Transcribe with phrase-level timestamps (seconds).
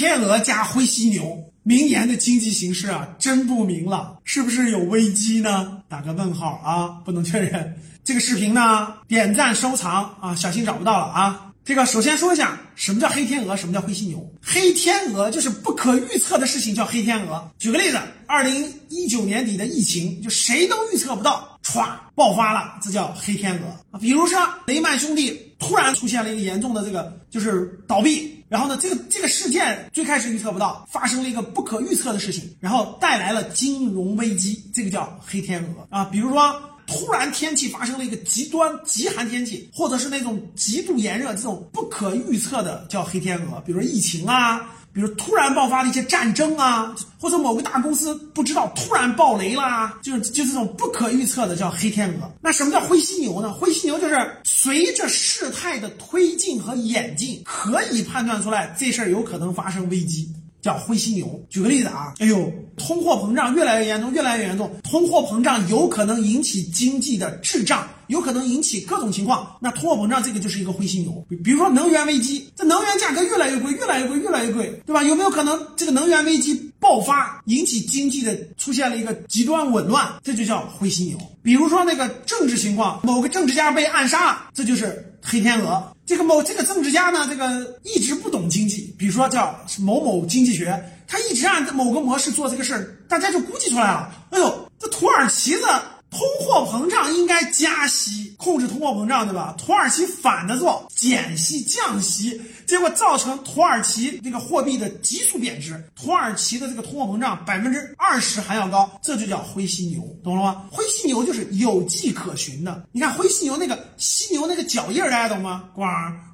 [0.00, 5.82] 天鹅加灰犀牛，明年的经济形势啊，真不明朗，是不是有危机呢？
[5.90, 7.76] 打个问号啊，不能确认。
[8.02, 11.52] 这个视频呢，点赞收藏啊，小心找不到了啊。
[11.66, 14.26] 这个首先说一下，什么叫黑天鹅，什么叫灰犀牛？
[14.40, 17.50] 黑天鹅就是不可预测的事情叫黑天鹅。
[17.58, 23.98] 举个例子，二零一九年底的疫情，就谁都预测不到，歘爆发了，这叫黑天鹅。
[23.98, 36.04] 比如说雷曼兄弟突然出现了一个严重的这个就是倒闭，然后呢，这个这个事件最开始预测不到，发生了一个不可预测的事情，然后带来了金融危机，这个叫黑天鹅啊。
[36.04, 36.60] 比如说。
[36.86, 43.60] 突然天气发生了一个极端极寒天气，或者是那种极度炎热，这种不可预测的叫黑天鹅。
[43.60, 52.30] 比如说疫情啊，比如突然爆发的一些战争啊，或者某个大公司不知道突然爆雷啦，就是就这种不可预测的叫黑天鹅。
[52.40, 53.52] 那什么叫灰犀牛呢？
[53.52, 60.28] 灰犀牛就是随着事态的推进和演进，可以判断出来这事儿有可能发生危机。
[60.60, 61.44] 叫灰犀牛。
[61.48, 64.70] 举个例子啊，哎呦，通货膨胀越来越严重，越来越严重。
[64.82, 69.56] 通货膨胀有可能引起经济的滞胀，有可能引起各种情况。
[69.60, 71.24] 那通货膨胀这个就是一个灰犀牛。
[71.28, 75.02] 比比如说能源危机，这能源价格越来越贵，越来越贵，越来越贵，对吧？
[75.02, 80.08] 有没有可能这个能源危机爆发，引起经济的出现了一个极端紊乱？
[80.22, 81.18] 这就叫灰犀牛。
[81.42, 85.82] 比如说那个政治情况，某个政治家被暗杀了，这就是黑天鹅。
[86.10, 94.12] 这个某这个政治家呢，这个一直不懂经济，比如说叫某某经济学，他一直按某个模式做这个事儿，大家就估计出来了。
[94.30, 99.54] 哎呦，这土耳其的通货膨胀应该加息，控制通货膨胀，对吧？
[99.56, 110.64] 土耳其反着做，减息降息，结果造成土耳其这个货币的急速贬值，土耳其的这个通货膨胀百分之二十还要高，这就叫灰犀牛，懂了吗？
[110.70, 112.86] 灰犀牛就是有迹可循的。
[112.92, 115.64] 你看灰犀牛那个犀牛那个脚印儿，大家懂吗？
[115.74, 115.82] 呱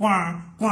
[0.00, 0.06] 呱
[0.56, 0.66] 呱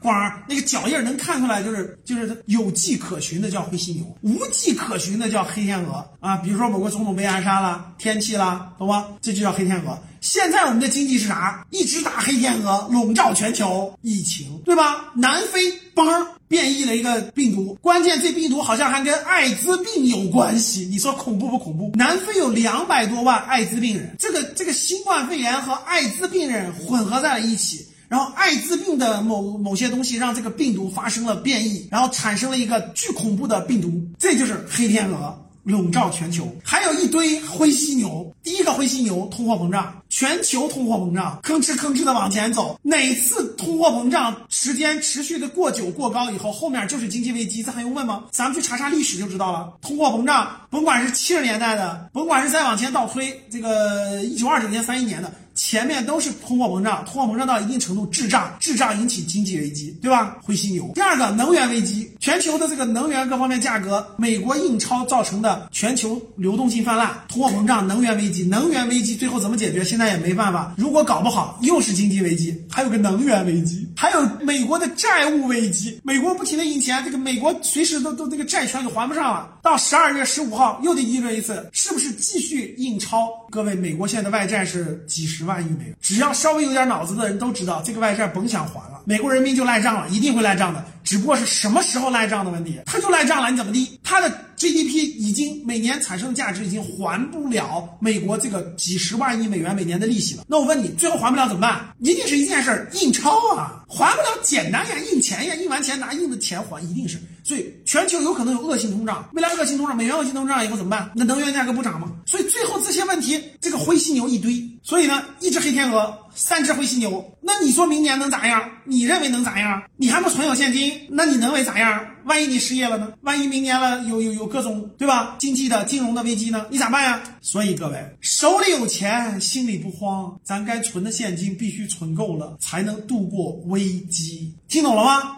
[0.00, 0.08] 呱，
[0.48, 6.38] 那个脚印能看出来，就是就是有迹可循的叫灰犀牛，无迹可循的叫黑天鹅啊。
[6.38, 9.08] 比如说某个总统被暗杀了，天气啦，懂吗？
[9.20, 9.98] 这就叫黑天鹅。
[10.22, 11.66] 现在我们的经济是啥？
[11.68, 15.12] 一直打黑天鹅，笼罩全球，疫情，对吧？
[15.14, 21.92] 南非嘣变异了一个病毒，关键这病毒好像还跟艾滋病有关系，你说恐怖不恐怖？
[21.94, 35.46] 南非有两百多万艾滋病人，这个这个新冠肺炎和艾滋病人混合在了一起，然后艾滋病的某某些东西让这个病毒发生了变异，然后产生了一个巨恐怖的病毒，这就是黑天鹅。
[35.62, 38.34] 笼罩全球，还有一堆灰犀牛。
[38.42, 42.80] 第一个灰犀牛，通货膨胀，全球通货膨胀，吭哧吭哧的往前走。
[42.82, 48.24] 哪次通货膨胀时间持续的过久过高以后，后面就是经济危机，这还用问吗？
[48.32, 49.70] 咱们去查查历史就知道了。
[49.82, 55.30] 通货膨胀，甭管是七十年代的，甭管是再往前倒推，这个一九二九年、三一年的。
[55.62, 60.38] 前面都是通货膨胀，通货膨胀到一定程度滞胀，滞胀引起经济危机，对吧？
[60.42, 60.90] 灰犀牛。
[60.94, 69.84] 第二个，能源危机，全球的这个能源各方面价格，美国印钞造成的全球流动性泛滥，通货膨胀，能源危机，能源危机最后怎么解决？
[69.84, 70.72] 现在也没办法。
[70.78, 79.50] 如果搞不好，又是经济危机，还有个能源危机，还有美国的债务危机，美国不停的印钱，这个美国随时都都这个债权都还不上了。
[79.62, 83.28] 到十二月十五号又得议论一次，是是继续印钞？
[83.50, 85.60] 各位，美国现在的外债是几十万。
[85.60, 92.80] 亿美元，只要稍微有点脑子的人都知道，这个外债甭想还了，美国人民就赖账了，一定会赖账的，只不过是什么时候赖账的问题。
[92.86, 94.00] 他就赖账了，你怎么地？
[94.02, 100.44] 他的 GDP 已经每年产生的价值已经还不了美国这个几十万亿美元每年的利息了。
[100.48, 101.94] 那我问你，最后还不了怎么办？
[101.98, 107.18] 一定是一件事儿，印钞啊，还不了简单呀，印钱呀，印完钱拿印的钱还，一定是。
[107.50, 111.10] 所以全球有可能有恶性通胀，未来恶性通胀，美元恶性通胀以后怎么办？
[111.16, 112.12] 那能源价格不涨吗？
[112.24, 114.64] 所以最后这些问题，这个灰犀牛一堆。
[114.84, 118.70] 所以呢，一只黑天鹅，三只灰犀牛，那你说明年能咋样？
[118.84, 119.82] 你认为能咋样？
[119.96, 122.06] 你还不存有现金，那你能为咋样？
[122.24, 123.12] 万一你失业了呢？
[123.22, 125.34] 万一明年了有有有各种对吧？
[125.40, 126.66] 经济的金融的危机呢？
[126.70, 127.20] 你咋办呀？
[127.40, 134.54] 所以各位手里有钱，心里不慌，咱该存的现金必须存够了，才能度过危机。
[134.68, 135.36] 听懂了吗？